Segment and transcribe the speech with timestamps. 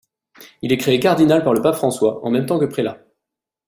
[0.63, 3.05] Il est créé cardinal par le pape François, en même temps que prélats.